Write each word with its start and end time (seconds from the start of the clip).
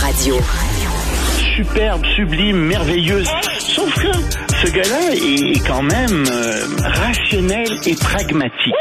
Radio. 0.00 0.36
Superbe, 1.56 2.04
sublime, 2.14 2.56
merveilleuse. 2.56 3.28
Sauf 3.58 3.92
que 3.94 4.12
ce 4.62 4.70
gars-là 4.70 5.12
est 5.12 5.66
quand 5.66 5.82
même 5.82 6.24
euh, 6.30 6.64
rationnel 6.82 7.66
et 7.84 7.94
pragmatique. 7.96 8.74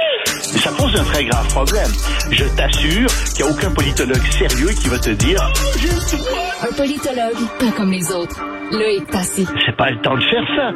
Mais 0.53 0.59
ça 0.59 0.71
pose 0.71 0.95
un 0.95 1.03
très 1.05 1.25
grave 1.25 1.47
problème. 1.47 1.91
Je 2.31 2.45
t'assure 2.55 3.09
qu'il 3.33 3.45
n'y 3.45 3.49
a 3.49 3.51
aucun 3.51 3.71
politologue 3.71 4.21
sérieux 4.38 4.69
qui 4.79 4.89
va 4.89 4.99
te 4.99 5.09
dire 5.09 5.51
Un 6.61 6.73
politologue, 6.73 7.47
pas 7.59 7.71
comme 7.75 7.91
les 7.91 8.11
autres. 8.11 8.39
Loïc 8.71 9.04
c'est 9.65 9.75
pas 9.77 9.89
le 9.91 10.02
temps 10.02 10.15
de 10.18 10.21
faire 10.23 10.43
ça. 10.55 10.71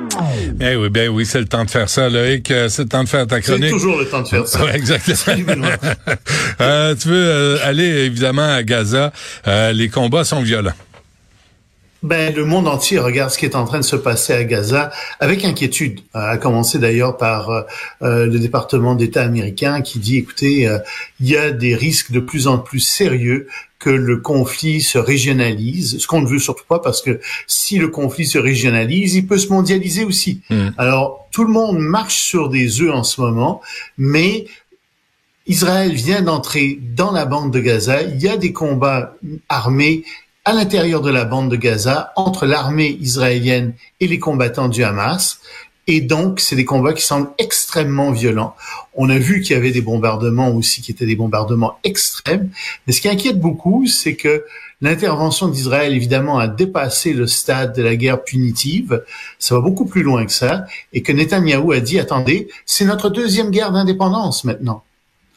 Eh 0.62 0.76
oui, 0.76 0.90
ben 0.90 1.10
oui, 1.10 1.26
c'est 1.26 1.40
le 1.40 1.46
temps 1.48 1.66
de 1.66 1.70
faire 1.70 1.90
ça, 1.90 2.10
Loïc. 2.10 2.50
Euh, 2.52 2.70
C'est 2.70 2.84
le 2.84 2.90
temps 2.90 3.04
de 3.04 3.10
faire 3.10 3.28
ta 3.28 3.38
C'est 3.38 3.42
chronique. 3.44 3.72
toujours 3.72 3.98
le 4.00 4.06
temps 4.06 4.22
de 4.22 4.28
faire 4.28 4.48
ça. 4.48 4.64
Ouais, 4.64 4.76
exactement. 4.76 5.44
Benoît. 5.46 5.70
Euh, 6.62 6.94
tu 6.96 7.08
veux 7.08 7.16
euh, 7.28 7.58
aller 7.64 7.84
évidemment 8.06 8.54
à 8.54 8.62
Gaza. 8.64 9.12
Euh, 9.48 9.72
les 9.74 9.90
combats 9.90 10.24
sont 10.24 10.42
violents. 10.42 10.74
Ben, 12.04 12.34
le 12.34 12.46
monde 12.46 12.68
entier 12.68 12.98
regarde 12.98 13.30
ce 13.30 13.38
qui 13.38 13.46
est 13.46 13.56
en 13.56 13.66
train 13.66 13.78
de 13.78 13.84
se 13.84 13.96
passer 13.96 14.34
à 14.34 14.44
Gaza 14.44 14.92
avec 15.20 15.46
inquiétude, 15.46 16.00
à 16.14 16.38
commencer 16.38 16.80
d'ailleurs 16.80 17.16
par 17.16 17.52
euh, 17.52 17.62
euh, 18.02 18.26
le 18.26 18.40
département 18.40 18.96
d'État 18.96 19.22
américain 19.22 19.82
qui 19.82 20.00
dit, 20.00 20.18
écoutez, 20.18 20.68
euh, 20.68 20.80
il 21.20 21.30
y 21.30 21.38
a 21.38 21.52
des 21.52 21.76
risques 21.76 22.12
de 22.12 22.20
plus 22.20 22.48
en 22.48 22.58
plus 22.58 22.80
sérieux 22.80 23.48
que 23.78 23.92
le 23.92 24.18
conflit 24.18 24.82
se 24.82 24.98
régionalise, 24.98 26.00
ce 26.00 26.08
qu'on 26.08 26.22
ne 26.22 26.28
veut 26.28 26.40
surtout 26.40 26.66
pas 26.68 26.80
parce 26.80 27.02
que 27.02 27.20
si 27.46 27.78
le 27.78 27.88
conflit 27.88 28.26
se 28.26 28.40
régionalise, 28.40 29.16
il 29.16 29.28
peut 29.28 29.38
se 29.38 29.50
mondialiser 29.50 30.04
aussi. 30.04 30.42
Mm. 30.50 30.70
Alors, 30.78 31.28
tout 31.32 31.44
le 31.44 31.52
monde 31.52 31.78
marche 31.78 32.20
sur 32.20 32.50
des 32.50 32.82
œufs 32.82 32.94
en 32.94 33.04
ce 33.04 33.22
moment, 33.22 33.62
mais 33.98 34.46
Israël 35.46 35.94
vient 35.94 36.22
d'entrer 36.22 36.80
dans 36.96 37.12
la 37.12 37.26
bande 37.26 37.52
de 37.52 37.60
Gaza. 37.60 38.04
Il 38.04 38.22
y 38.22 38.28
a 38.28 38.38
des 38.38 38.54
combats 38.54 39.16
armés 39.50 40.04
à 40.44 40.54
l'intérieur 40.54 41.02
de 41.02 41.12
la 41.12 41.26
bande 41.26 41.52
de 41.52 41.56
Gaza 41.56 42.14
entre 42.16 42.48
l'armée 42.48 42.98
israélienne 43.00 43.74
et 44.00 44.08
les 44.08 44.18
combattants 44.18 44.70
du 44.70 44.84
Hamas. 44.84 45.40
Et 45.86 46.02
donc, 46.02 46.40
c'est 46.40 46.56
des 46.56 46.66
combats 46.66 46.94
qui 46.94 47.04
semblent 47.04 47.30
extrêmement 47.38 48.12
violents. 48.12 48.56
On 48.96 49.10
a 49.10 49.18
vu 49.18 49.42
qu'il 49.42 49.56
y 49.56 49.60
avait 49.60 49.72
des 49.72 49.82
bombardements 49.82 50.50
aussi 50.50 50.82
qui 50.82 50.92
étaient 50.92 51.06
des 51.06 51.16
bombardements 51.16 51.78
extrêmes. 51.84 52.50
Mais 52.86 52.94
ce 52.94 53.02
qui 53.02 53.10
inquiète 53.10 53.40
beaucoup, 53.40 53.86
c'est 53.88 54.16
que 54.16 54.46
l'intervention 54.82 55.48
d'Israël, 55.48 55.94
évidemment, 55.94 56.40
a 56.40 56.48
dépassé 56.48 57.14
le 57.14 57.28
stade 57.28 57.76
de 57.76 57.84
la 57.84 57.96
guerre 57.96 58.24
punitive. 58.24 59.04
Ça 59.38 59.56
va 59.56 59.62
beaucoup 59.62 59.86
plus 59.86 60.02
loin 60.02 60.26
que 60.26 60.32
ça. 60.32 60.66
Et 60.94 61.02
que 61.04 61.12
Netanyahou 61.12 61.72
a 61.72 61.80
dit, 61.80 62.00
attendez, 62.00 62.48
c'est 62.66 62.86
notre 62.86 63.10
deuxième 63.10 63.52
guerre 63.52 63.72
d'indépendance 63.72 64.44
maintenant. 64.44 64.84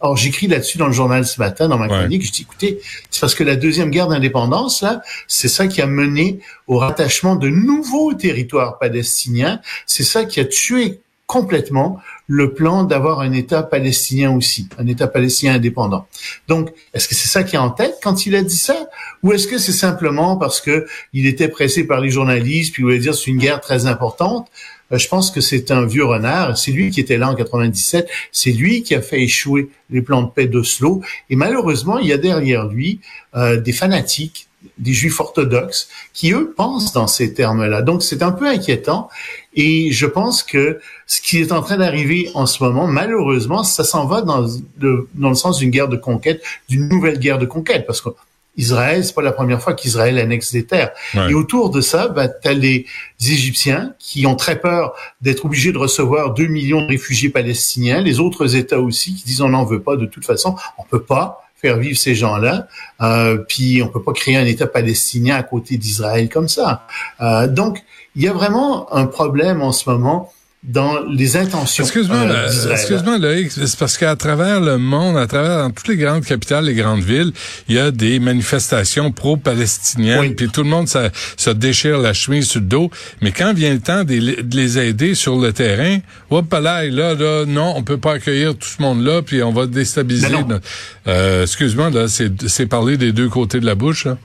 Or, 0.06 0.18
j'écris 0.18 0.48
là-dessus 0.48 0.76
dans 0.76 0.86
le 0.86 0.92
journal 0.92 1.24
ce 1.24 1.40
matin, 1.40 1.66
dans 1.66 1.78
ma 1.78 1.86
Ouais. 1.88 1.98
chronique, 1.98 2.26
je 2.26 2.30
dis, 2.30 2.42
écoutez, 2.42 2.78
c'est 3.10 3.22
parce 3.22 3.34
que 3.34 3.42
la 3.42 3.56
deuxième 3.56 3.88
guerre 3.88 4.08
d'indépendance, 4.08 4.82
là, 4.82 5.00
c'est 5.28 5.48
ça 5.48 5.66
qui 5.66 5.80
a 5.80 5.86
mené 5.86 6.40
au 6.66 6.76
rattachement 6.76 7.36
de 7.36 7.48
nouveaux 7.48 8.12
territoires 8.12 8.78
palestiniens. 8.78 9.62
C'est 9.86 10.02
ça 10.02 10.26
qui 10.26 10.40
a 10.40 10.44
tué 10.44 11.00
complètement 11.26 12.00
le 12.26 12.52
plan 12.52 12.84
d'avoir 12.84 13.20
un 13.20 13.32
État 13.32 13.62
palestinien 13.62 14.30
aussi, 14.36 14.68
un 14.78 14.86
État 14.86 15.06
palestinien 15.06 15.54
indépendant. 15.54 16.06
Donc, 16.48 16.70
est-ce 16.92 17.08
que 17.08 17.14
c'est 17.14 17.28
ça 17.28 17.42
qui 17.42 17.56
est 17.56 17.58
en 17.58 17.70
tête 17.70 17.94
quand 18.02 18.26
il 18.26 18.36
a 18.36 18.42
dit 18.42 18.56
ça, 18.58 18.76
ou 19.22 19.32
est-ce 19.32 19.48
que 19.48 19.56
c'est 19.56 19.72
simplement 19.72 20.36
parce 20.36 20.60
que 20.60 20.86
il 21.14 21.26
était 21.26 21.48
pressé 21.48 21.86
par 21.86 22.02
les 22.02 22.10
journalistes 22.10 22.74
puis 22.74 22.82
il 22.82 22.84
voulait 22.84 22.98
dire 22.98 23.14
c'est 23.14 23.30
une 23.30 23.38
guerre 23.38 23.62
très 23.62 23.86
importante? 23.86 24.48
Je 24.90 25.08
pense 25.08 25.30
que 25.30 25.40
c'est 25.40 25.70
un 25.70 25.86
vieux 25.86 26.04
renard. 26.04 26.56
C'est 26.58 26.72
lui 26.72 26.90
qui 26.90 27.00
était 27.00 27.16
là 27.16 27.30
en 27.30 27.34
97. 27.34 28.08
C'est 28.32 28.52
lui 28.52 28.82
qui 28.82 28.94
a 28.94 29.00
fait 29.00 29.22
échouer 29.22 29.70
les 29.90 30.02
plans 30.02 30.22
de 30.22 30.30
paix 30.30 30.46
d'Oslo. 30.46 31.02
Et 31.30 31.36
malheureusement, 31.36 31.98
il 31.98 32.08
y 32.08 32.12
a 32.12 32.18
derrière 32.18 32.66
lui 32.66 33.00
euh, 33.34 33.60
des 33.60 33.72
fanatiques, 33.72 34.48
des 34.78 34.92
juifs 34.92 35.20
orthodoxes, 35.20 35.88
qui 36.12 36.32
eux 36.32 36.54
pensent 36.56 36.92
dans 36.92 37.06
ces 37.06 37.34
termes-là. 37.34 37.82
Donc 37.82 38.02
c'est 38.02 38.22
un 38.22 38.32
peu 38.32 38.46
inquiétant. 38.46 39.08
Et 39.54 39.92
je 39.92 40.06
pense 40.06 40.42
que 40.42 40.80
ce 41.06 41.20
qui 41.20 41.38
est 41.38 41.52
en 41.52 41.62
train 41.62 41.76
d'arriver 41.76 42.30
en 42.34 42.46
ce 42.46 42.62
moment, 42.62 42.86
malheureusement, 42.86 43.62
ça 43.62 43.84
s'en 43.84 44.06
va 44.06 44.22
dans 44.22 44.46
le, 44.78 45.08
dans 45.14 45.28
le 45.28 45.34
sens 45.34 45.58
d'une 45.58 45.70
guerre 45.70 45.88
de 45.88 45.96
conquête, 45.96 46.42
d'une 46.68 46.88
nouvelle 46.88 47.18
guerre 47.18 47.38
de 47.38 47.46
conquête, 47.46 47.86
parce 47.86 48.00
que 48.00 48.10
Israël, 48.56 49.04
c'est 49.04 49.14
pas 49.14 49.22
la 49.22 49.32
première 49.32 49.60
fois 49.60 49.74
qu'Israël 49.74 50.18
annexe 50.18 50.52
des 50.52 50.64
terres. 50.64 50.90
Ouais. 51.14 51.30
Et 51.30 51.34
autour 51.34 51.70
de 51.70 51.80
ça, 51.80 52.08
bah, 52.08 52.28
tu 52.28 52.48
as 52.48 52.52
les 52.52 52.86
Égyptiens 53.20 53.94
qui 53.98 54.26
ont 54.26 54.36
très 54.36 54.60
peur 54.60 54.94
d'être 55.20 55.44
obligés 55.44 55.72
de 55.72 55.78
recevoir 55.78 56.34
2 56.34 56.46
millions 56.46 56.82
de 56.82 56.88
réfugiés 56.88 57.30
palestiniens, 57.30 58.00
les 58.00 58.20
autres 58.20 58.56
États 58.56 58.80
aussi 58.80 59.14
qui 59.14 59.24
disent 59.24 59.40
on 59.40 59.48
n'en 59.48 59.64
veut 59.64 59.82
pas 59.82 59.96
de 59.96 60.06
toute 60.06 60.24
façon, 60.24 60.56
on 60.78 60.84
peut 60.84 61.02
pas 61.02 61.40
faire 61.56 61.78
vivre 61.78 61.98
ces 61.98 62.14
gens-là, 62.14 62.68
euh, 63.00 63.38
puis 63.38 63.82
on 63.82 63.88
peut 63.88 64.02
pas 64.02 64.12
créer 64.12 64.36
un 64.36 64.44
État 64.44 64.66
palestinien 64.66 65.36
à 65.36 65.42
côté 65.42 65.78
d'Israël 65.78 66.28
comme 66.28 66.48
ça. 66.48 66.86
Euh, 67.22 67.46
donc, 67.48 67.82
il 68.16 68.22
y 68.22 68.28
a 68.28 68.32
vraiment 68.32 68.92
un 68.94 69.06
problème 69.06 69.62
en 69.62 69.72
ce 69.72 69.88
moment 69.88 70.30
dans 70.66 71.00
les 71.10 71.36
intentions 71.36 71.84
Excuse-moi, 71.84 72.16
euh, 72.22 72.72
excuse-moi, 72.72 73.18
Loïc, 73.18 73.52
c'est 73.52 73.76
parce 73.78 73.98
qu'à 73.98 74.16
travers 74.16 74.60
le 74.60 74.78
monde, 74.78 75.18
à 75.18 75.26
travers 75.26 75.58
dans 75.58 75.70
toutes 75.70 75.88
les 75.88 75.96
grandes 75.96 76.24
capitales, 76.24 76.64
les 76.64 76.74
grandes 76.74 77.02
villes, 77.02 77.32
il 77.68 77.74
y 77.74 77.78
a 77.78 77.90
des 77.90 78.18
manifestations 78.18 79.12
pro-palestiniennes, 79.12 80.20
Oui. 80.20 80.30
puis 80.34 80.48
tout 80.48 80.62
le 80.62 80.70
monde 80.70 80.88
ça, 80.88 81.10
se 81.36 81.50
déchire 81.50 81.98
la 81.98 82.14
chemise 82.14 82.48
sur 82.48 82.60
le 82.60 82.66
dos. 82.66 82.90
Mais 83.20 83.30
quand 83.30 83.52
vient 83.52 83.74
le 83.74 83.80
temps 83.80 84.04
de, 84.04 84.14
les- 84.14 84.42
de 84.42 84.56
les 84.56 84.78
aider 84.78 85.14
sur 85.14 85.36
le 85.38 85.52
terrain, 85.52 85.98
hop 86.30 86.50
là, 86.52 86.84
là, 86.86 87.14
là, 87.14 87.44
non, 87.46 87.74
on 87.76 87.82
peut 87.82 87.98
pas 87.98 88.14
accueillir 88.14 88.56
tout 88.56 88.68
ce 88.68 88.80
monde-là, 88.80 89.20
puis 89.20 89.42
on 89.42 89.52
va 89.52 89.66
déstabiliser. 89.66 90.30
Notre- 90.30 90.60
Euh, 91.06 91.42
excuse-moi, 91.42 91.90
là, 91.90 92.08
c'est 92.08 92.48
c'est 92.48 92.66
parler 92.66 92.96
des 92.96 93.12
deux 93.12 93.28
côtés 93.28 93.60
de 93.60 93.66
la 93.66 93.74
bouche. 93.74 94.06
Là. 94.06 94.16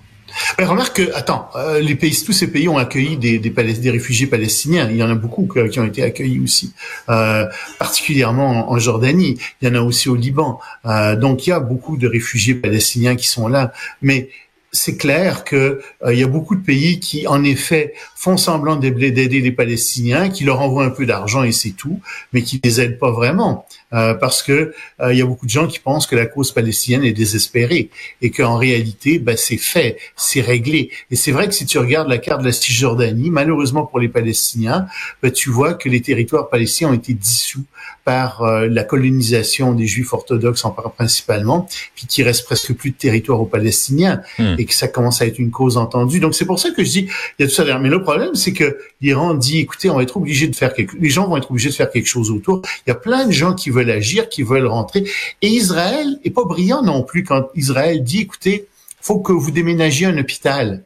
Ben, 0.57 0.67
remarque 0.67 0.97
que, 0.97 1.15
attends, 1.15 1.49
euh, 1.55 1.79
les 1.79 1.95
pays, 1.95 2.23
tous 2.25 2.33
ces 2.33 2.51
pays 2.51 2.67
ont 2.67 2.77
accueilli 2.77 3.17
des, 3.17 3.39
des, 3.39 3.49
des 3.49 3.91
réfugiés 3.91 4.27
palestiniens. 4.27 4.89
Il 4.89 4.97
y 4.97 5.03
en 5.03 5.09
a 5.09 5.15
beaucoup 5.15 5.47
qui 5.47 5.79
ont 5.79 5.85
été 5.85 6.03
accueillis 6.03 6.39
aussi, 6.39 6.73
euh, 7.09 7.45
particulièrement 7.77 8.69
en, 8.69 8.73
en 8.73 8.79
Jordanie. 8.79 9.37
Il 9.61 9.67
y 9.67 9.71
en 9.71 9.75
a 9.75 9.81
aussi 9.81 10.09
au 10.09 10.15
Liban. 10.15 10.59
Euh, 10.85 11.15
donc, 11.15 11.47
il 11.47 11.51
y 11.51 11.53
a 11.53 11.59
beaucoup 11.59 11.97
de 11.97 12.07
réfugiés 12.07 12.55
palestiniens 12.55 13.15
qui 13.15 13.27
sont 13.27 13.47
là. 13.47 13.71
Mais 14.01 14.29
c'est 14.71 14.97
clair 14.97 15.43
que 15.43 15.81
euh, 16.03 16.13
il 16.13 16.19
y 16.19 16.23
a 16.23 16.27
beaucoup 16.27 16.55
de 16.55 16.63
pays 16.63 16.99
qui, 16.99 17.27
en 17.27 17.43
effet, 17.43 17.93
font 18.15 18.37
semblant 18.37 18.75
d'aider 18.75 19.27
les 19.27 19.51
Palestiniens, 19.51 20.29
qui 20.29 20.43
leur 20.43 20.61
envoient 20.61 20.85
un 20.85 20.89
peu 20.89 21.05
d'argent 21.05 21.43
et 21.43 21.51
c'est 21.51 21.71
tout, 21.71 21.99
mais 22.33 22.41
qui 22.41 22.59
les 22.63 22.81
aident 22.81 22.99
pas 22.99 23.11
vraiment, 23.11 23.65
Euh, 23.91 24.13
parce 24.13 24.43
que 24.43 24.71
euh, 25.01 25.11
il 25.13 25.17
y 25.17 25.21
a 25.23 25.25
beaucoup 25.25 25.47
de 25.47 25.49
gens 25.49 25.65
qui 25.65 25.79
pensent 25.79 26.05
que 26.05 26.15
la 26.15 26.27
cause 26.27 26.51
palestinienne 26.51 27.03
est 27.03 27.17
désespérée 27.23 27.89
et 28.21 28.29
qu'en 28.29 28.55
réalité, 28.55 29.17
ben, 29.17 29.35
c'est 29.35 29.57
fait, 29.57 29.97
c'est 30.15 30.41
réglé. 30.41 30.91
Et 31.09 31.15
c'est 31.15 31.31
vrai 31.31 31.47
que 31.47 31.55
si 31.55 31.65
tu 31.65 31.79
regardes 31.79 32.07
la 32.07 32.19
carte 32.19 32.41
de 32.41 32.45
la 32.45 32.51
Cisjordanie, 32.51 33.31
malheureusement 33.31 33.87
pour 33.87 33.99
les 33.99 34.07
Palestiniens, 34.09 34.85
ben, 35.23 35.31
tu 35.31 35.49
vois 35.49 35.73
que 35.73 35.89
les 35.89 36.01
territoires 36.01 36.49
palestiniens 36.49 36.91
ont 36.91 36.99
été 37.03 37.15
dissous 37.15 37.65
par 38.05 38.43
euh, 38.43 38.67
la 38.67 38.83
colonisation 38.83 39.73
des 39.73 39.87
Juifs 39.87 40.13
orthodoxes 40.13 40.65
en 40.65 40.71
principalement, 40.71 41.67
puis 41.95 42.05
qu'il 42.05 42.25
reste 42.25 42.45
presque 42.45 42.73
plus 42.73 42.91
de 42.91 42.97
territoire 42.97 43.41
aux 43.41 43.45
Palestiniens 43.45 44.21
Hmm. 44.37 44.55
Et 44.59 44.65
que 44.65 44.73
ça 44.73 44.87
commence 44.87 45.21
à 45.21 45.25
être 45.25 45.39
une 45.39 45.51
cause 45.51 45.77
entendue. 45.77 46.19
Donc 46.19 46.35
c'est 46.35 46.45
pour 46.45 46.59
ça 46.59 46.69
que 46.71 46.83
je 46.83 46.89
dis 46.89 47.07
il 47.39 47.41
y 47.41 47.45
a 47.45 47.47
tout 47.47 47.53
ça 47.53 47.63
derrière. 47.63 47.81
Mais 47.81 47.89
le 47.89 48.03
problème 48.03 48.35
c'est 48.35 48.53
que 48.53 48.77
l'Iran 49.01 49.33
dit 49.33 49.59
écoutez 49.59 49.89
on 49.89 49.95
va 49.95 50.03
être 50.03 50.17
obligé 50.17 50.47
de 50.47 50.55
faire 50.55 50.73
quelque 50.73 50.95
les 50.99 51.09
gens 51.09 51.27
vont 51.27 51.37
être 51.37 51.49
obligés 51.49 51.69
de 51.69 51.75
faire 51.75 51.89
quelque 51.89 52.07
chose 52.07 52.29
autour. 52.29 52.61
Il 52.85 52.89
y 52.89 52.91
a 52.91 52.95
plein 52.95 53.25
de 53.25 53.31
gens 53.31 53.53
qui 53.53 53.69
veulent 53.69 53.89
agir, 53.89 54.29
qui 54.29 54.43
veulent 54.43 54.67
rentrer 54.67 55.05
et 55.41 55.47
Israël 55.47 56.19
est 56.23 56.29
pas 56.29 56.43
brillant 56.43 56.83
non 56.83 57.03
plus 57.03 57.23
quand 57.23 57.47
Israël 57.55 58.03
dit 58.03 58.21
écoutez 58.21 58.67
faut 59.01 59.19
que 59.19 59.31
vous 59.31 59.51
déménagiez 59.51 60.07
un 60.07 60.17
hôpital. 60.17 60.83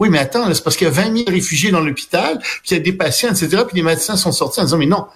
Oui, 0.00 0.10
mais 0.10 0.18
attends, 0.18 0.52
c'est 0.52 0.62
parce 0.62 0.76
qu'il 0.76 0.86
y 0.86 0.90
a 0.90 0.92
20 0.92 1.18
000 1.18 1.30
réfugiés 1.30 1.70
dans 1.70 1.80
l'hôpital, 1.80 2.38
puis 2.38 2.70
il 2.70 2.74
y 2.74 2.76
a 2.76 2.80
des 2.80 2.92
patients, 2.92 3.30
etc. 3.30 3.62
Puis 3.66 3.76
les 3.76 3.82
médecins 3.82 4.16
sont 4.16 4.32
sortis 4.32 4.60
en 4.60 4.64
disant, 4.64 4.78
mais 4.78 4.86
non, 4.86 5.06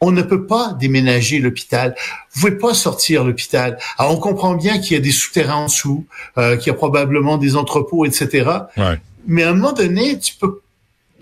on 0.00 0.10
ne 0.10 0.22
peut 0.22 0.46
pas 0.46 0.76
déménager 0.78 1.38
l'hôpital. 1.38 1.94
Vous 2.32 2.40
pouvez 2.40 2.58
pas 2.58 2.74
sortir 2.74 3.24
l'hôpital. 3.24 3.78
Alors, 3.98 4.12
on 4.12 4.18
comprend 4.18 4.54
bien 4.54 4.78
qu'il 4.78 4.92
y 4.92 4.96
a 4.96 5.00
des 5.00 5.12
souterrains 5.12 5.54
en 5.54 5.66
dessous, 5.66 6.06
euh, 6.36 6.56
qu'il 6.56 6.68
y 6.68 6.70
a 6.70 6.74
probablement 6.74 7.38
des 7.38 7.56
entrepôts, 7.56 8.04
etc. 8.04 8.50
Ouais. 8.76 9.00
Mais 9.26 9.44
à 9.44 9.50
un 9.50 9.54
moment 9.54 9.72
donné, 9.72 10.18
tu 10.18 10.34
peux 10.34 10.60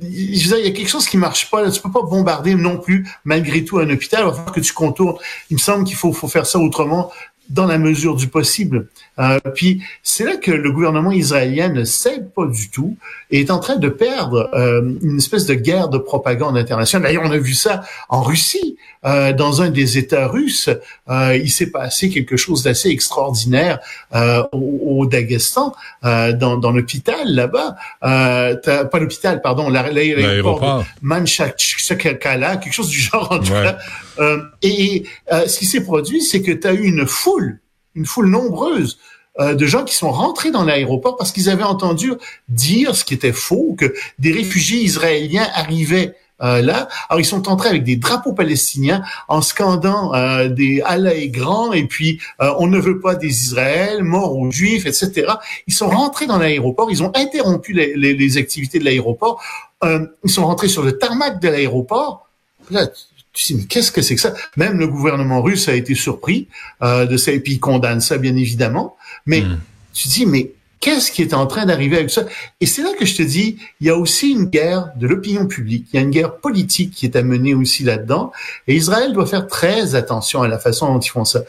je 0.02 0.48
veux 0.48 0.56
dire, 0.56 0.58
il 0.58 0.64
y 0.64 0.68
a 0.68 0.72
quelque 0.72 0.88
chose 0.88 1.06
qui 1.06 1.16
marche 1.16 1.50
pas. 1.50 1.62
Là. 1.62 1.70
Tu 1.70 1.80
peux 1.80 1.90
pas 1.90 2.02
bombarder 2.02 2.54
non 2.54 2.78
plus, 2.78 3.06
malgré 3.24 3.64
tout, 3.64 3.78
un 3.78 3.88
hôpital. 3.88 4.22
Il 4.22 4.24
va 4.24 4.32
falloir 4.32 4.52
que 4.52 4.60
tu 4.60 4.72
contournes. 4.72 5.16
Il 5.50 5.54
me 5.54 5.58
semble 5.58 5.84
qu'il 5.84 5.96
faut, 5.96 6.12
faut 6.12 6.28
faire 6.28 6.46
ça 6.46 6.58
autrement, 6.58 7.12
dans 7.52 7.66
la 7.66 7.78
mesure 7.78 8.16
du 8.16 8.28
possible. 8.28 8.88
Euh, 9.18 9.38
puis 9.54 9.82
c'est 10.02 10.24
là 10.24 10.36
que 10.36 10.50
le 10.50 10.72
gouvernement 10.72 11.12
israélien 11.12 11.68
ne 11.68 11.84
cède 11.84 12.30
pas 12.32 12.46
du 12.46 12.70
tout 12.70 12.96
et 13.30 13.40
est 13.40 13.50
en 13.50 13.58
train 13.58 13.76
de 13.76 13.88
perdre 13.88 14.50
euh, 14.54 14.82
une 15.02 15.18
espèce 15.18 15.46
de 15.46 15.54
guerre 15.54 15.88
de 15.88 15.98
propagande 15.98 16.56
internationale. 16.56 17.08
D'ailleurs, 17.08 17.24
on 17.26 17.30
a 17.30 17.38
vu 17.38 17.54
ça 17.54 17.82
en 18.08 18.22
Russie, 18.22 18.76
euh, 19.04 19.32
dans 19.32 19.62
un 19.62 19.70
des 19.70 19.98
États 19.98 20.26
russes. 20.28 20.68
Euh, 21.08 21.36
il 21.36 21.50
s'est 21.50 21.70
passé 21.70 22.08
quelque 22.10 22.36
chose 22.36 22.62
d'assez 22.62 22.88
extraordinaire 22.90 23.78
euh, 24.14 24.42
au, 24.52 24.98
au 25.00 25.06
Daghestan, 25.06 25.74
euh, 26.04 26.32
dans, 26.32 26.56
dans 26.56 26.70
l'hôpital 26.72 27.26
là-bas. 27.34 27.76
Euh, 28.04 28.56
pas 28.84 28.98
l'hôpital, 28.98 29.40
pardon, 29.42 29.68
la- 29.68 29.90
l'aéroport 29.90 30.84
Manchakala, 31.02 32.56
quelque 32.56 32.72
chose 32.72 32.88
du 32.88 32.98
genre 32.98 33.30
en 33.32 33.38
tout 33.38 33.52
Ouais. 33.52 33.62
cas. 33.64 33.78
Euh, 34.18 34.38
et 34.62 35.04
euh, 35.32 35.46
ce 35.46 35.58
qui 35.58 35.66
s'est 35.66 35.82
produit, 35.82 36.22
c'est 36.22 36.42
que 36.42 36.52
tu 36.52 36.66
as 36.66 36.72
eu 36.74 36.84
une 36.84 37.06
foule, 37.06 37.60
une 37.94 38.06
foule 38.06 38.28
nombreuse 38.28 38.98
de 39.40 39.64
gens 39.66 39.82
qui 39.84 39.94
sont 39.94 40.12
rentrés 40.12 40.50
dans 40.50 40.62
l'aéroport 40.62 41.16
parce 41.16 41.32
qu'ils 41.32 41.48
avaient 41.48 41.62
entendu 41.62 42.12
dire 42.50 42.94
ce 42.94 43.02
qui 43.02 43.14
était 43.14 43.32
faux, 43.32 43.74
que 43.78 43.94
des 44.18 44.30
réfugiés 44.30 44.82
israéliens 44.82 45.48
arrivaient 45.54 46.14
là. 46.42 46.88
Alors 47.08 47.20
ils 47.20 47.24
sont 47.24 47.48
entrés 47.48 47.68
avec 47.68 47.84
des 47.84 47.96
drapeaux 47.96 48.32
palestiniens 48.32 49.02
en 49.28 49.42
scandant 49.42 50.14
euh, 50.14 50.48
des 50.48 50.82
Allah 50.84 51.14
est 51.14 51.28
grand 51.28 51.72
et 51.72 51.84
puis 51.86 52.20
euh, 52.40 52.52
on 52.58 52.66
ne 52.66 52.78
veut 52.78 53.00
pas 53.00 53.14
des 53.14 53.28
Israël, 53.28 54.02
mort 54.02 54.36
aux 54.36 54.50
Juifs, 54.50 54.86
etc. 54.86 55.32
Ils 55.66 55.74
sont 55.74 55.88
rentrés 55.88 56.26
dans 56.26 56.38
l'aéroport, 56.38 56.90
ils 56.90 57.02
ont 57.02 57.12
interrompu 57.14 57.72
les, 57.72 57.94
les, 57.94 58.14
les 58.14 58.36
activités 58.36 58.78
de 58.78 58.84
l'aéroport, 58.84 59.42
ils 59.84 60.30
sont 60.30 60.46
rentrés 60.46 60.68
sur 60.68 60.82
le 60.82 60.98
tarmac 60.98 61.40
de 61.40 61.48
l'aéroport. 61.48 62.28
Là, 62.70 62.86
tu 63.32 63.44
dis, 63.46 63.54
mais 63.54 63.64
qu'est-ce 63.64 63.90
que 63.90 64.02
c'est 64.02 64.14
que 64.14 64.20
ça? 64.20 64.34
Même 64.56 64.78
le 64.78 64.86
gouvernement 64.86 65.42
russe 65.42 65.68
a 65.68 65.74
été 65.74 65.94
surpris 65.94 66.48
de 66.80 67.16
ça, 67.16 67.32
et 67.32 67.40
puis 67.40 67.54
il 67.54 67.60
condamne 67.60 68.00
ça, 68.00 68.16
bien 68.16 68.36
évidemment. 68.36 68.96
Mais 69.26 69.40
hmm. 69.40 69.58
tu 69.92 70.08
dis, 70.08 70.26
mais 70.26 70.52
Qu'est-ce 70.82 71.12
qui 71.12 71.22
est 71.22 71.32
en 71.32 71.46
train 71.46 71.64
d'arriver 71.64 71.96
avec 71.96 72.10
ça? 72.10 72.24
Et 72.60 72.66
c'est 72.66 72.82
là 72.82 72.90
que 72.98 73.06
je 73.06 73.14
te 73.14 73.22
dis, 73.22 73.56
il 73.80 73.86
y 73.86 73.90
a 73.90 73.96
aussi 73.96 74.32
une 74.32 74.46
guerre 74.46 74.90
de 74.96 75.06
l'opinion 75.06 75.46
publique, 75.46 75.86
il 75.92 75.96
y 75.96 75.98
a 76.00 76.02
une 76.02 76.10
guerre 76.10 76.38
politique 76.38 76.90
qui 76.90 77.06
est 77.06 77.14
amenée 77.14 77.54
aussi 77.54 77.84
là-dedans, 77.84 78.32
et 78.66 78.74
Israël 78.74 79.12
doit 79.12 79.26
faire 79.26 79.46
très 79.46 79.94
attention 79.94 80.42
à 80.42 80.48
la 80.48 80.58
façon 80.58 80.92
dont 80.92 80.98
ils 80.98 81.08
font 81.08 81.24
ça. 81.24 81.42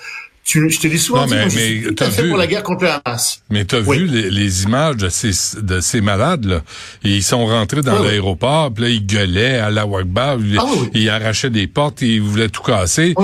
Tu, 0.43 0.69
je 0.69 0.79
te 0.79 0.87
l'ai 0.87 0.97
souvent 0.97 1.25
dit, 1.25 1.33
mais, 1.33 1.47
mais 1.55 1.93
tout 1.93 2.21
vu, 2.21 2.27
pour 2.27 2.37
la 2.37 2.47
guerre 2.47 2.63
contre 2.63 2.83
le 2.83 2.89
Hamas. 2.89 3.41
Mais 3.49 3.63
tu 3.63 3.75
as 3.75 3.79
vu 3.79 4.05
les, 4.07 4.29
les, 4.29 4.63
images 4.63 4.97
de 4.97 5.07
ces, 5.07 5.31
de 5.61 5.79
ces 5.79 6.01
malades-là. 6.01 6.63
Ils 7.05 7.23
sont 7.23 7.45
rentrés 7.45 7.81
dans 7.81 8.03
l'aéroport, 8.03 8.73
puis 8.73 8.83
là, 8.83 8.89
ils 8.89 9.05
gueulaient 9.05 9.59
à 9.59 9.71
la 9.71 9.85
Wakba, 9.85 10.35
ils, 10.41 10.57
ah 10.59 10.65
ils, 10.93 11.09
arrachaient 11.09 11.49
des 11.49 11.67
portes, 11.67 12.01
ils 12.01 12.21
voulaient 12.21 12.49
tout 12.49 12.61
casser. 12.61 13.15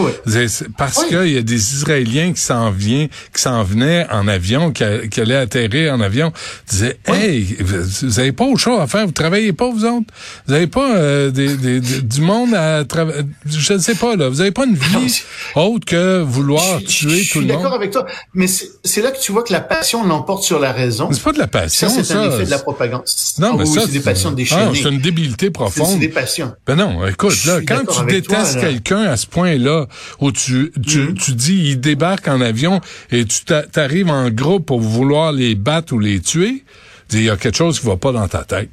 Parce 0.78 1.04
qu'il 1.06 1.34
y 1.34 1.38
a 1.38 1.42
des 1.42 1.74
Israéliens 1.74 2.32
qui 2.32 2.42
s'en 2.42 2.72
viennent, 2.72 3.10
qui 3.36 3.42
s'en 3.42 3.64
venaient 3.64 4.08
en 4.10 4.26
avion, 4.30 4.72
qui, 4.72 4.86
qui, 5.12 5.20
allaient 5.20 5.36
atterrir 5.36 5.94
en 5.94 6.00
avion, 6.00 6.32
disaient 6.70 7.00
Hey, 7.06 7.58
vous 7.60 8.20
avez 8.20 8.32
pas 8.32 8.46
autre 8.46 8.62
chose 8.62 8.80
à 8.80 8.88
faire, 8.88 9.06
vous 9.06 9.12
travaillez 9.12 9.52
pas, 9.52 9.70
vous 9.70 9.84
autres? 9.84 10.08
Vous 10.48 10.54
avez 10.54 10.68
pas 10.68 10.96
euh, 10.96 11.32
des, 11.32 11.58
des, 11.58 11.82
du 11.82 12.22
monde 12.22 12.54
à 12.54 12.86
travailler. 12.86 13.24
Je 13.46 13.74
ne 13.74 13.80
sais 13.80 13.96
pas, 13.96 14.16
là. 14.16 14.30
Vous 14.30 14.40
avez 14.40 14.52
pas 14.52 14.66
une 14.66 14.76
vie 14.76 15.22
autre 15.56 15.86
que 15.86 16.22
vouloir 16.22 16.80
tuer 16.80 17.09
je 17.10 17.24
suis 17.24 17.46
d'accord 17.46 17.74
avec 17.74 17.92
toi, 17.92 18.06
mais 18.34 18.48
c'est 18.48 19.02
là 19.02 19.12
que 19.12 19.20
tu 19.20 19.32
vois 19.32 19.44
que 19.44 19.54
la 19.54 19.62
passion 19.62 20.06
l'emporte 20.06 20.44
sur 20.44 20.60
la 20.60 20.72
raison. 20.72 21.10
C'est 21.12 21.24
pas 21.24 21.32
de 21.32 21.40
la 21.40 21.48
passion, 21.48 21.90
ça. 21.90 22.04
C'est 22.04 22.14
un 22.14 22.30
effet 22.30 22.46
de 22.46 22.50
la 22.50 22.60
propagande. 22.60 23.04
Non, 23.40 23.56
mais 23.56 23.66
ça, 23.66 23.82
c'est 23.82 23.92
des 23.92 24.00
passions 24.00 24.32
déchaînées. 24.32 24.70
Ah, 24.70 24.72
c'est 24.74 24.90
une 24.90 25.00
débilité 25.00 25.50
profonde. 25.50 25.88
C'est 25.94 26.00
des 26.00 26.10
passions. 26.10 26.54
Ben 26.66 26.76
non, 26.76 27.06
écoute, 27.08 27.46
là, 27.46 27.60
quand 27.68 27.86
tu 27.86 28.06
détestes 28.06 28.60
quelqu'un 28.60 29.04
à 29.04 29.18
ce 29.18 29.28
point-là, 29.28 29.88
où 30.20 30.32
tu, 30.32 30.72
tu, 30.86 31.00
mm-hmm. 31.00 31.14
tu 31.14 31.32
dis, 31.34 31.72
il 31.72 31.80
débarque 31.80 32.28
en 32.28 32.42
avion 32.42 32.82
et 33.12 33.26
tu 33.26 33.42
t'arrives 33.46 34.10
en 34.10 34.30
groupe 34.30 34.66
pour 34.66 34.80
vouloir 34.80 35.32
les 35.32 35.56
battre 35.56 35.94
ou 35.94 36.00
les 36.00 36.20
tuer, 36.20 36.64
il 37.12 37.24
y 37.24 37.30
a 37.30 37.38
quelque 37.38 37.58
chose 37.58 37.80
qui 37.80 37.86
va 37.86 37.98
pas 37.98 38.12
dans 38.12 38.28
ta 38.28 38.44
tête. 38.44 38.70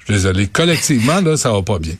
Je 0.00 0.04
suis 0.04 0.14
désolé. 0.14 0.46
Collectivement, 0.46 1.20
là, 1.20 1.36
ça 1.36 1.50
va 1.50 1.62
pas 1.62 1.78
bien. 1.78 1.94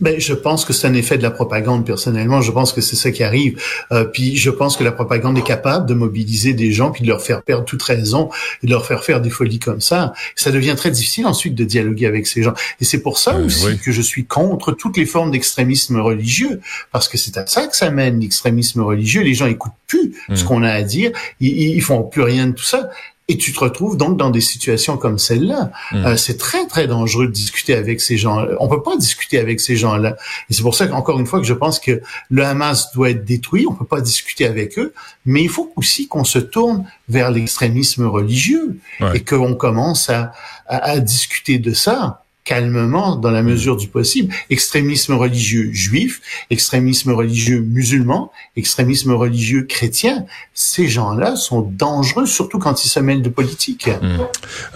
Ben, 0.00 0.20
je 0.20 0.34
pense 0.34 0.64
que 0.64 0.72
c'est 0.72 0.86
un 0.86 0.94
effet 0.94 1.16
de 1.16 1.22
la 1.22 1.30
propagande. 1.30 1.86
Personnellement, 1.86 2.42
je 2.42 2.52
pense 2.52 2.72
que 2.72 2.80
c'est 2.80 2.96
ça 2.96 3.10
qui 3.10 3.22
arrive. 3.22 3.60
Euh, 3.92 4.04
puis, 4.04 4.36
je 4.36 4.50
pense 4.50 4.76
que 4.76 4.84
la 4.84 4.92
propagande 4.92 5.38
est 5.38 5.42
capable 5.42 5.86
de 5.86 5.94
mobiliser 5.94 6.52
des 6.52 6.70
gens 6.70 6.90
puis 6.90 7.02
de 7.02 7.08
leur 7.08 7.22
faire 7.22 7.42
perdre 7.42 7.64
toute 7.64 7.82
raison 7.82 8.28
et 8.62 8.66
de 8.66 8.72
leur 8.72 8.84
faire 8.84 9.02
faire 9.02 9.20
des 9.20 9.30
folies 9.30 9.58
comme 9.58 9.80
ça. 9.80 10.12
Ça 10.34 10.50
devient 10.50 10.74
très 10.76 10.90
difficile 10.90 11.26
ensuite 11.26 11.54
de 11.54 11.64
dialoguer 11.64 12.06
avec 12.06 12.26
ces 12.26 12.42
gens. 12.42 12.54
Et 12.80 12.84
c'est 12.84 13.00
pour 13.00 13.18
ça 13.18 13.36
aussi 13.38 13.78
que 13.78 13.90
je 13.90 14.02
suis 14.02 14.26
contre 14.26 14.72
toutes 14.72 14.96
les 14.96 15.06
formes 15.06 15.30
d'extrémisme 15.30 15.98
religieux, 16.00 16.60
parce 16.92 17.08
que 17.08 17.16
c'est 17.16 17.38
à 17.38 17.46
ça 17.46 17.66
que 17.66 17.76
ça 17.76 17.90
mène 17.90 18.20
l'extrémisme 18.20 18.82
religieux. 18.82 19.22
Les 19.22 19.34
gens 19.34 19.46
écoutent 19.46 19.72
plus 19.86 20.14
ce 20.32 20.42
mmh. 20.42 20.46
qu'on 20.46 20.62
a 20.62 20.70
à 20.70 20.82
dire, 20.82 21.12
ils, 21.40 21.76
ils 21.76 21.82
font 21.82 22.02
plus 22.02 22.22
rien 22.22 22.48
de 22.48 22.52
tout 22.52 22.64
ça. 22.64 22.90
Et 23.28 23.36
tu 23.38 23.52
te 23.52 23.58
retrouves 23.58 23.96
donc 23.96 24.16
dans 24.16 24.30
des 24.30 24.40
situations 24.40 24.96
comme 24.96 25.18
celle-là. 25.18 25.72
Mm. 25.92 25.96
Euh, 25.96 26.16
c'est 26.16 26.38
très, 26.38 26.66
très 26.66 26.86
dangereux 26.86 27.26
de 27.26 27.32
discuter 27.32 27.74
avec 27.74 28.00
ces 28.00 28.16
gens. 28.16 28.44
On 28.60 28.68
peut 28.68 28.82
pas 28.82 28.96
discuter 28.96 29.38
avec 29.38 29.60
ces 29.60 29.76
gens-là. 29.76 30.16
Et 30.48 30.54
c'est 30.54 30.62
pour 30.62 30.74
ça 30.74 30.86
qu'encore 30.86 31.18
une 31.18 31.26
fois 31.26 31.40
que 31.40 31.46
je 31.46 31.54
pense 31.54 31.80
que 31.80 32.00
le 32.30 32.44
Hamas 32.44 32.92
doit 32.92 33.10
être 33.10 33.24
détruit. 33.24 33.66
On 33.68 33.74
peut 33.74 33.84
pas 33.84 34.00
discuter 34.00 34.46
avec 34.46 34.78
eux. 34.78 34.94
Mais 35.24 35.42
il 35.42 35.48
faut 35.48 35.72
aussi 35.74 36.06
qu'on 36.06 36.24
se 36.24 36.38
tourne 36.38 36.84
vers 37.08 37.30
l'extrémisme 37.30 38.06
religieux 38.06 38.78
et 39.14 39.24
qu'on 39.24 39.54
commence 39.54 40.08
à, 40.08 40.32
à 40.68 41.00
discuter 41.00 41.58
de 41.58 41.72
ça 41.72 42.22
calmement 42.46 43.16
dans 43.16 43.30
la 43.30 43.42
mesure 43.42 43.76
du 43.76 43.88
possible. 43.88 44.32
Extrémisme 44.48 45.14
religieux 45.14 45.70
juif, 45.72 46.22
extrémisme 46.48 47.10
religieux 47.10 47.60
musulman, 47.60 48.32
extrémisme 48.56 49.12
religieux 49.12 49.64
chrétien, 49.64 50.24
ces 50.54 50.88
gens-là 50.88 51.36
sont 51.36 51.60
dangereux, 51.60 52.24
surtout 52.24 52.58
quand 52.58 52.84
ils 52.84 52.88
se 52.88 53.00
mêlent 53.00 53.20
de 53.20 53.28
politique. 53.28 53.88
Hmm. 53.88 54.20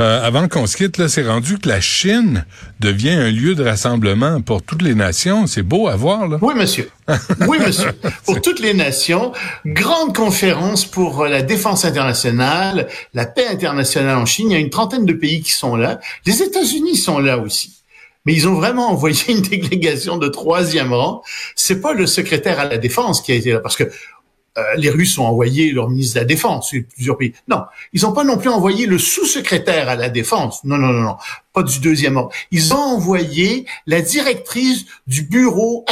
Euh, 0.01 0.27
avant 0.27 0.49
qu'on 0.49 0.67
se 0.67 0.77
quitte, 0.77 0.99
là, 0.99 1.09
c'est 1.09 1.27
rendu 1.27 1.59
que 1.59 1.69
la 1.69 1.81
Chine 1.81 2.45
devient 2.81 3.11
un 3.11 3.31
lieu 3.31 3.55
de 3.55 3.65
rassemblement 3.65 4.41
pour 4.41 4.63
toutes 4.63 4.83
les 4.83 4.97
nations. 4.97 5.47
C'est 5.47 5.63
beau 5.63 5.87
à 5.87 5.97
voir, 5.97 6.29
là. 6.29 6.39
Oui, 6.43 6.55
monsieur. 6.55 6.91
Oui, 7.49 7.59
monsieur. 7.59 7.91
pour 8.25 8.41
toutes 8.41 8.61
les 8.61 8.75
nations, 8.75 9.33
grande 9.67 10.15
conférence 10.15 10.85
pour 10.85 11.25
la 11.27 11.43
défense 11.43 11.85
internationale, 11.85 12.89
la 13.15 13.27
paix 13.27 13.49
internationale 13.49 14.17
en 14.17 14.27
Chine. 14.27 14.51
Il 14.51 14.53
y 14.53 14.57
a 14.57 14.61
une 14.61 14.71
trentaine 14.71 15.07
de 15.07 15.13
pays 15.13 15.41
qui 15.41 15.53
sont 15.53 15.77
là. 15.77 16.01
Les 16.27 16.43
États-Unis 16.43 16.97
sont 16.97 17.19
là 17.19 17.39
aussi 17.39 17.60
mais 18.25 18.35
ils 18.35 18.49
ont 18.49 18.55
vraiment 18.55 18.91
envoyé 18.91 19.33
une 19.33 19.43
délégation 19.43 20.17
de 20.17 20.29
troisième 20.29 20.93
rang. 20.93 21.23
C'est 21.55 21.81
pas 21.81 21.93
le 21.93 22.07
secrétaire 22.07 22.61
à 22.61 22.67
la 22.67 22.79
défense 22.79 23.23
qui 23.23 23.33
a 23.33 23.35
été 23.35 23.53
là, 23.53 23.61
parce 23.61 23.77
que 23.77 23.91
euh, 24.59 24.63
les 24.77 24.91
Russes 24.91 25.17
ont 25.19 25.27
envoyé 25.27 25.71
leur 25.71 25.89
ministre 25.89 26.17
de 26.17 26.21
la 26.21 26.25
Défense, 26.27 26.75
plusieurs 26.95 27.17
pays. 27.17 27.33
Non, 27.47 27.63
ils 27.93 28.03
n'ont 28.03 28.13
pas 28.13 28.25
non 28.25 28.37
plus 28.37 28.49
envoyé 28.49 28.87
le 28.87 28.99
sous-secrétaire 28.99 29.89
à 29.89 29.95
la 29.95 30.09
Défense. 30.09 30.65
Non, 30.65 30.77
non, 30.77 30.89
non, 30.89 31.03
non 31.03 31.17
pas 31.53 31.63
du 31.65 31.81
deuxième 31.81 32.17
ordre. 32.17 32.31
Ils 32.53 32.73
ont 32.73 32.79
envoyé 32.79 33.67
la 33.87 34.01
directrice 34.01 34.85
du 35.07 35.23
bureau 35.23 35.85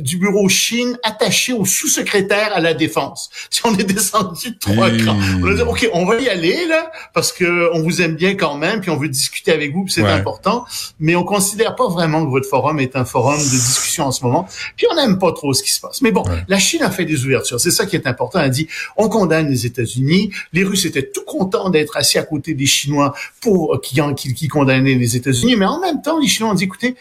du 0.00 0.18
bureau 0.18 0.48
Chine 0.48 0.98
attaché 1.04 1.52
au 1.52 1.64
sous-secrétaire 1.64 2.50
à 2.52 2.60
la 2.60 2.74
défense. 2.74 3.30
Si 3.50 3.62
on 3.64 3.76
est 3.76 3.84
descendu 3.84 4.50
de 4.50 4.58
trois 4.58 4.90
crans, 4.90 5.18
on 5.42 5.50
a 5.50 5.54
dit 5.54 5.62
ok, 5.62 5.88
on 5.92 6.04
va 6.04 6.20
y 6.20 6.28
aller 6.28 6.66
là 6.66 6.92
parce 7.12 7.32
que 7.32 7.70
on 7.74 7.82
vous 7.82 8.02
aime 8.02 8.14
bien 8.14 8.34
quand 8.34 8.56
même, 8.56 8.80
puis 8.80 8.90
on 8.90 8.96
veut 8.96 9.08
discuter 9.08 9.50
avec 9.52 9.72
vous, 9.72 9.86
c'est 9.88 10.04
important. 10.04 10.64
Mais 11.00 11.16
on 11.16 11.24
considère 11.24 11.74
pas 11.74 11.88
vraiment 11.88 12.24
que 12.24 12.30
votre 12.30 12.48
forum 12.48 12.78
est 12.78 12.94
un 12.94 13.04
forum 13.04 13.38
de 13.38 13.42
discussion 13.42 14.04
en 14.04 14.12
ce 14.12 14.24
moment. 14.24 14.46
Puis 14.76 14.86
on 14.92 14.94
n'aime 14.94 15.18
pas 15.18 15.32
trop 15.32 15.52
ce 15.54 15.62
qui 15.62 15.72
se 15.72 15.80
passe. 15.80 16.02
Mais 16.02 16.12
bon, 16.12 16.22
la 16.46 16.58
Chine 16.58 16.82
a 16.82 16.90
fait 16.90 17.04
des 17.04 17.24
ouvertures. 17.24 17.58
C'est 17.58 17.70
ça 17.70 17.86
qui 17.86 17.96
est 17.96 18.06
important. 18.06 18.38
Elle 18.38 18.46
a 18.46 18.50
dit 18.50 18.68
on 18.96 19.08
condamne 19.08 19.48
les 19.48 19.66
États-Unis. 19.66 20.30
Les 20.52 20.62
Russes 20.62 20.84
étaient 20.84 21.08
tout 21.10 21.24
contents 21.24 21.70
d'être 21.70 21.96
assis 21.96 22.18
à 22.18 22.22
côté 22.22 22.54
des 22.54 22.66
Chinois 22.66 23.14
pour 23.40 23.80
qui, 23.80 24.00
qui, 24.16 24.34
qui 24.34 24.48
condamnaient 24.48 24.87
les 24.94 25.16
États-Unis, 25.16 25.56
mais 25.56 25.66
en 25.66 25.80
même 25.80 26.02
temps, 26.02 26.18
les 26.18 26.28
Chinois 26.28 26.52
ont 26.52 26.54
dit, 26.54 26.64
écoutez, 26.64 26.96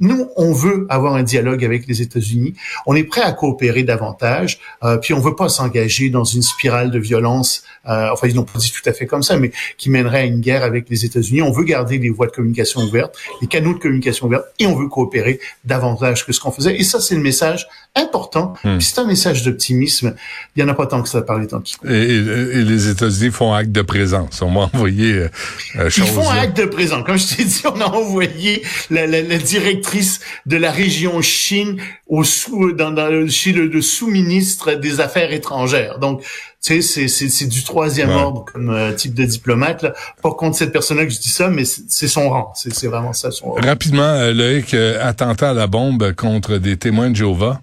nous, 0.00 0.28
on 0.36 0.52
veut 0.52 0.86
avoir 0.88 1.14
un 1.14 1.22
dialogue 1.22 1.64
avec 1.64 1.86
les 1.86 2.02
États-Unis. 2.02 2.54
On 2.84 2.96
est 2.96 3.04
prêt 3.04 3.20
à 3.20 3.30
coopérer 3.32 3.84
davantage. 3.84 4.58
Euh, 4.82 4.96
puis 4.96 5.14
on 5.14 5.20
veut 5.20 5.36
pas 5.36 5.48
s'engager 5.48 6.10
dans 6.10 6.24
une 6.24 6.42
spirale 6.42 6.90
de 6.90 6.98
violence. 6.98 7.62
Euh, 7.88 8.08
enfin, 8.12 8.26
ils 8.26 8.34
n'ont 8.34 8.44
pas 8.44 8.58
dit 8.58 8.72
tout 8.72 8.88
à 8.88 8.92
fait 8.92 9.06
comme 9.06 9.22
ça, 9.22 9.36
mais 9.36 9.52
qui 9.78 9.90
mènerait 9.90 10.20
à 10.20 10.24
une 10.24 10.40
guerre 10.40 10.64
avec 10.64 10.90
les 10.90 11.04
États-Unis. 11.04 11.42
On 11.42 11.52
veut 11.52 11.62
garder 11.62 11.98
les 11.98 12.10
voies 12.10 12.26
de 12.26 12.32
communication 12.32 12.80
ouvertes, 12.80 13.16
les 13.40 13.46
canaux 13.46 13.72
de 13.72 13.78
communication 13.78 14.26
ouverts, 14.26 14.42
et 14.58 14.66
on 14.66 14.74
veut 14.74 14.88
coopérer 14.88 15.38
davantage 15.64 16.26
que 16.26 16.32
ce 16.32 16.40
qu'on 16.40 16.50
faisait. 16.50 16.76
Et 16.76 16.82
ça, 16.82 17.00
c'est 17.00 17.14
le 17.14 17.22
message 17.22 17.68
important. 17.96 18.54
Hmm. 18.64 18.78
Puis 18.78 18.86
c'est 18.86 19.00
un 19.00 19.04
message 19.04 19.42
d'optimisme. 19.44 20.14
Il 20.56 20.60
y 20.60 20.62
en 20.64 20.68
a 20.68 20.74
pas 20.74 20.86
tant 20.86 21.02
que 21.02 21.08
ça 21.08 21.22
par 21.22 21.38
les 21.38 21.46
temps 21.46 21.60
qui 21.60 21.76
et, 21.86 21.90
et, 21.90 22.62
les 22.62 22.88
États-Unis 22.88 23.30
font 23.30 23.52
acte 23.52 23.70
de 23.70 23.82
présence. 23.82 24.42
On 24.42 24.50
m'a 24.50 24.68
envoyé. 24.72 25.12
Euh, 25.12 25.90
Ils 25.96 26.04
font 26.04 26.28
acte 26.28 26.56
de 26.56 26.64
présence. 26.66 27.04
Comme 27.04 27.18
je 27.18 27.36
t'ai 27.36 27.44
dit, 27.44 27.62
on 27.72 27.80
a 27.80 27.86
envoyé 27.86 28.62
la, 28.90 29.06
la, 29.06 29.22
la 29.22 29.38
de 29.38 30.56
la 30.56 30.70
région 30.70 31.22
Chine 31.22 31.76
au 32.06 32.24
sous, 32.24 32.72
dans, 32.72 32.90
dans, 32.90 33.28
chez 33.28 33.52
le, 33.52 33.80
sous-ministre 33.80 34.74
des 34.74 35.00
Affaires 35.00 35.32
étrangères. 35.32 35.98
Donc, 35.98 36.22
tu 36.60 36.80
sais, 36.82 37.08
c'est 37.08 37.46
du 37.46 37.62
troisième 37.62 38.10
ordre 38.10 38.46
comme 38.50 38.70
euh, 38.70 38.92
type 38.92 39.14
de 39.14 39.24
diplomate. 39.24 39.82
Là. 39.82 39.92
Pas 40.22 40.30
contre 40.32 40.56
cette 40.56 40.72
personne-là 40.72 41.04
que 41.04 41.12
je 41.12 41.20
dis 41.20 41.28
ça, 41.28 41.48
mais 41.48 41.64
c'est 41.64 42.08
son 42.08 42.30
rang. 42.30 42.52
C'est 42.54 42.86
vraiment 42.86 43.12
ça 43.12 43.30
son 43.30 43.50
rang. 43.50 43.60
Rapidement, 43.60 44.02
euh, 44.02 44.32
Loïc, 44.32 44.72
euh, 44.72 44.98
attentat 45.06 45.50
à 45.50 45.54
la 45.54 45.66
bombe 45.66 46.12
contre 46.14 46.56
des 46.56 46.76
témoins 46.76 47.10
de 47.10 47.16
Jéhovah. 47.16 47.60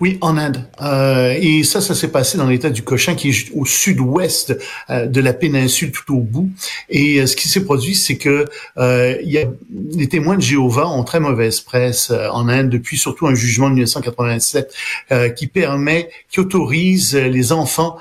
Oui, 0.00 0.18
en 0.20 0.36
Inde. 0.36 0.64
Euh, 0.80 1.36
et 1.38 1.62
ça, 1.64 1.80
ça 1.80 1.94
s'est 1.94 2.08
passé 2.08 2.38
dans 2.38 2.46
l'État 2.46 2.70
du 2.70 2.82
Cochin, 2.82 3.14
qui 3.14 3.30
est 3.30 3.50
au 3.54 3.64
sud-ouest 3.64 4.56
euh, 4.90 5.06
de 5.06 5.20
la 5.20 5.32
péninsule, 5.32 5.92
tout 5.92 6.14
au 6.14 6.20
bout. 6.20 6.50
Et 6.88 7.20
euh, 7.20 7.26
ce 7.26 7.36
qui 7.36 7.48
s'est 7.48 7.64
produit, 7.64 7.94
c'est 7.94 8.16
que 8.16 8.46
il 8.76 9.30
y 9.30 9.38
a, 9.38 9.44
les 9.90 10.08
témoins 10.08 10.36
de 10.36 10.42
Jéhovah 10.42 10.88
ont 10.88 11.04
très 11.04 11.20
mauvaise 11.20 11.60
presse 11.60 12.10
en 12.10 12.48
Inde 12.48 12.68
depuis 12.68 12.98
surtout 12.98 13.26
un 13.26 13.34
jugement 13.34 13.68
de 13.68 13.74
1987 13.74 14.74
qui 15.36 15.46
permet, 15.46 16.10
qui 16.30 16.40
autorise 16.40 17.14
les 17.14 17.52
enfants 17.52 17.98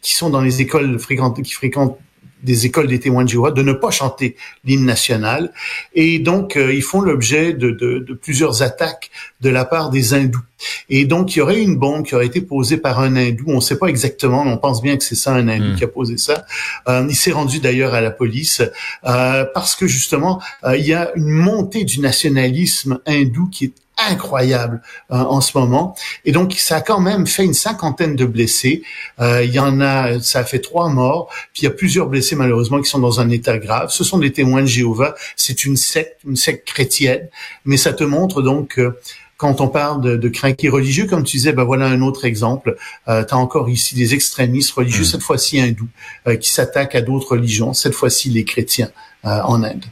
qui 0.00 0.14
sont 0.14 0.30
dans 0.30 0.40
les 0.40 0.60
écoles 0.60 0.98
fréquentes, 0.98 1.42
qui 1.42 1.52
fréquentent 1.52 1.98
des 2.42 2.66
écoles 2.66 2.86
des 2.86 3.00
témoins 3.00 3.24
de 3.24 3.28
Jéhovah 3.28 3.50
de 3.50 3.62
ne 3.62 3.72
pas 3.72 3.90
chanter 3.90 4.36
l'hymne 4.64 4.84
national. 4.84 5.52
Et 5.94 6.18
donc, 6.18 6.56
euh, 6.56 6.72
ils 6.72 6.82
font 6.82 7.00
l'objet 7.00 7.52
de, 7.52 7.70
de, 7.70 7.98
de, 7.98 8.14
plusieurs 8.14 8.62
attaques 8.62 9.10
de 9.40 9.50
la 9.50 9.64
part 9.64 9.90
des 9.90 10.14
hindous. 10.14 10.40
Et 10.88 11.04
donc, 11.04 11.34
il 11.34 11.38
y 11.38 11.42
aurait 11.42 11.62
une 11.62 11.76
bombe 11.76 12.04
qui 12.04 12.14
aurait 12.14 12.26
été 12.26 12.40
posée 12.40 12.76
par 12.76 13.00
un 13.00 13.16
hindou. 13.16 13.44
On 13.46 13.56
ne 13.56 13.60
sait 13.60 13.78
pas 13.78 13.86
exactement, 13.86 14.44
mais 14.44 14.50
on 14.50 14.58
pense 14.58 14.82
bien 14.82 14.96
que 14.96 15.04
c'est 15.04 15.14
ça, 15.14 15.32
un 15.32 15.48
hindou 15.48 15.72
hmm. 15.72 15.76
qui 15.76 15.84
a 15.84 15.88
posé 15.88 16.16
ça. 16.18 16.44
Euh, 16.88 17.06
il 17.08 17.16
s'est 17.16 17.32
rendu 17.32 17.60
d'ailleurs 17.60 17.94
à 17.94 18.00
la 18.00 18.10
police 18.10 18.62
euh, 19.04 19.44
parce 19.54 19.76
que 19.76 19.86
justement, 19.86 20.40
euh, 20.64 20.76
il 20.76 20.86
y 20.86 20.94
a 20.94 21.12
une 21.14 21.28
montée 21.28 21.84
du 21.84 22.00
nationalisme 22.00 22.98
hindou 23.06 23.48
qui 23.48 23.66
est 23.66 23.72
incroyable 23.98 24.80
euh, 25.10 25.16
en 25.16 25.40
ce 25.40 25.56
moment. 25.56 25.94
Et 26.24 26.32
donc, 26.32 26.54
ça 26.54 26.76
a 26.76 26.80
quand 26.80 27.00
même 27.00 27.26
fait 27.26 27.44
une 27.44 27.54
cinquantaine 27.54 28.16
de 28.16 28.24
blessés. 28.24 28.82
Euh, 29.20 29.44
il 29.44 29.52
y 29.52 29.58
en 29.58 29.80
a, 29.80 30.20
ça 30.20 30.40
a 30.40 30.44
fait 30.44 30.60
trois 30.60 30.88
morts. 30.88 31.28
Puis 31.52 31.62
il 31.62 31.64
y 31.64 31.68
a 31.68 31.72
plusieurs 31.72 32.06
blessés 32.06 32.36
malheureusement 32.36 32.80
qui 32.80 32.88
sont 32.88 32.98
dans 32.98 33.20
un 33.20 33.30
état 33.30 33.58
grave. 33.58 33.90
Ce 33.90 34.04
sont 34.04 34.18
des 34.18 34.32
témoins 34.32 34.62
de 34.62 34.66
Jéhovah. 34.66 35.14
C'est 35.36 35.64
une 35.64 35.76
secte, 35.76 36.20
une 36.26 36.36
secte 36.36 36.66
chrétienne. 36.66 37.28
Mais 37.64 37.76
ça 37.76 37.92
te 37.92 38.04
montre 38.04 38.42
donc 38.42 38.68
que 38.68 38.96
quand 39.36 39.60
on 39.60 39.68
parle 39.68 40.02
de, 40.02 40.16
de 40.16 40.68
religieux, 40.68 41.06
comme 41.06 41.22
tu 41.22 41.36
disais, 41.36 41.52
ben 41.52 41.62
voilà 41.62 41.86
un 41.86 42.02
autre 42.02 42.24
exemple. 42.24 42.76
Euh, 43.06 43.24
tu 43.24 43.34
as 43.34 43.38
encore 43.38 43.68
ici 43.68 43.94
des 43.94 44.12
extrémistes 44.14 44.72
religieux, 44.72 45.02
mm. 45.02 45.06
cette 45.06 45.22
fois-ci 45.22 45.60
hindous, 45.60 45.88
euh, 46.26 46.36
qui 46.36 46.50
s'attaquent 46.50 46.96
à 46.96 47.02
d'autres 47.02 47.32
religions, 47.32 47.72
cette 47.72 47.94
fois-ci 47.94 48.30
les 48.30 48.44
chrétiens 48.44 48.90
en 49.24 49.62
Inde. 49.64 49.84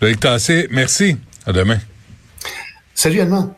Loïc 0.00 0.20
Tassé, 0.20 0.68
merci. 0.70 1.16
À 1.44 1.52
demain. 1.52 1.78
Salut 3.00 3.20
Allemand. 3.20 3.54